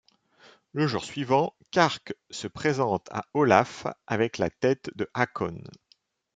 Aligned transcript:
Le 0.73 0.87
jour 0.87 1.05
suivant, 1.05 1.53
Kark 1.69 2.15
se 2.31 2.47
présente 2.47 3.07
à 3.11 3.27
Olaf 3.35 3.85
avec 4.07 4.39
la 4.39 4.49
tête 4.49 4.89
de 4.95 5.07
Håkon. 5.13 5.61